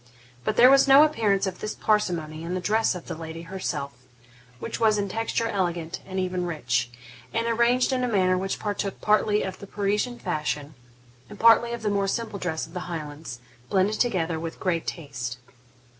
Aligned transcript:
But 0.43 0.55
there 0.57 0.71
was 0.71 0.87
no 0.87 1.03
appearance 1.03 1.45
of 1.45 1.59
this 1.59 1.75
parsimony 1.75 2.41
in 2.41 2.55
the 2.55 2.59
dress 2.59 2.95
of 2.95 3.05
the 3.05 3.13
lady 3.13 3.43
herself, 3.43 3.93
which 4.57 4.79
was 4.79 4.97
in 4.97 5.07
texture 5.07 5.45
elegant, 5.47 5.99
and 6.07 6.19
even 6.19 6.47
rich, 6.47 6.89
and 7.35 7.45
arranged 7.45 7.93
in 7.93 8.03
a 8.03 8.07
manner 8.07 8.35
which 8.35 8.57
partook 8.57 8.99
partly 8.99 9.43
of 9.43 9.59
the 9.59 9.67
Parisian 9.67 10.17
fashion 10.17 10.73
and 11.29 11.39
partly 11.39 11.71
of 11.71 11.83
the 11.83 11.91
more 11.91 12.07
simple 12.07 12.39
dress 12.39 12.65
of 12.65 12.73
the 12.73 12.89
Highlands, 12.89 13.41
blended 13.69 13.99
together 13.99 14.39
with 14.39 14.59
great 14.59 14.87
taste. 14.87 15.37